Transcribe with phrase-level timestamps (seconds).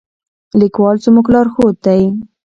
[0.59, 2.01] لیکوال زموږ لارښود دی.